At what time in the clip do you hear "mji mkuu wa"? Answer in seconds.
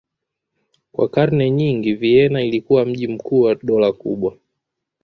2.85-3.55